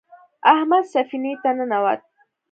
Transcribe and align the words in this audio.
احمد 0.53 0.83
سفینې 0.93 1.33
ته 1.41 1.49
ننوت. 1.57 2.01